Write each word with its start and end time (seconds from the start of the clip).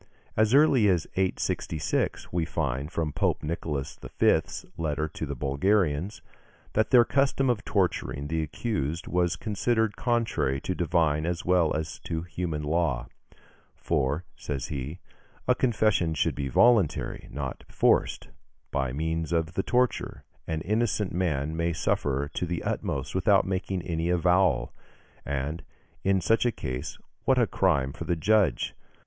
As 0.35 0.55
early 0.55 0.87
as 0.89 1.05
866, 1.15 2.33
we 2.33 2.43
find, 2.43 2.91
from 2.91 3.13
Pope 3.13 3.43
Nicholas 3.43 3.99
V.'s 4.17 4.65
letter 4.75 5.07
to 5.07 5.27
the 5.27 5.35
Bulgarians, 5.35 6.23
that 6.73 6.89
their 6.89 7.05
custom 7.05 7.51
of 7.51 7.63
torturing 7.63 8.25
the 8.25 8.41
accused 8.41 9.05
was 9.05 9.35
considered 9.35 9.95
contrary 9.95 10.59
to 10.61 10.73
divine 10.73 11.27
as 11.27 11.45
well 11.45 11.75
as 11.75 11.99
to 11.99 12.23
human 12.23 12.63
law: 12.63 13.09
"For," 13.75 14.25
says 14.35 14.69
he, 14.69 14.97
"a 15.47 15.53
confession 15.53 16.15
should 16.15 16.33
be 16.33 16.47
voluntary, 16.49 17.25
and 17.27 17.35
not 17.35 17.63
forced. 17.69 18.29
By 18.71 18.91
means 18.91 19.31
of 19.31 19.53
the 19.53 19.61
torture, 19.61 20.23
an 20.47 20.61
innocent 20.61 21.13
man 21.13 21.55
may 21.55 21.73
suffer 21.73 22.27
to 22.33 22.47
the 22.47 22.63
utmost 22.63 23.13
without 23.13 23.45
making 23.45 23.83
any 23.83 24.09
avowal; 24.09 24.73
and, 25.27 25.61
in 26.03 26.21
such 26.21 26.43
a 26.47 26.51
case, 26.51 26.97
what 27.25 27.37
a 27.37 27.45
crime 27.45 27.93
for 27.93 28.05
the 28.05 28.15
judge! 28.15 28.73